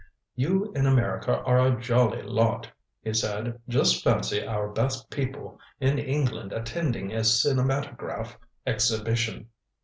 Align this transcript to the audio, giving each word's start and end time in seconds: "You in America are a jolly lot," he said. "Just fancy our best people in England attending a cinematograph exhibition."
"You 0.33 0.73
in 0.73 0.87
America 0.87 1.41
are 1.43 1.59
a 1.59 1.79
jolly 1.79 2.23
lot," 2.23 2.71
he 3.03 3.13
said. 3.13 3.61
"Just 3.69 4.03
fancy 4.03 4.43
our 4.43 4.67
best 4.67 5.11
people 5.11 5.59
in 5.79 5.99
England 5.99 6.51
attending 6.53 7.13
a 7.13 7.23
cinematograph 7.23 8.35
exhibition." 8.65 9.49